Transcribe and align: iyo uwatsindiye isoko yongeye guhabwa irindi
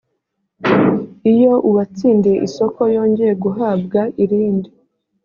iyo 1.33 1.53
uwatsindiye 1.69 2.37
isoko 2.47 2.81
yongeye 2.95 3.33
guhabwa 3.43 4.01
irindi 4.23 4.69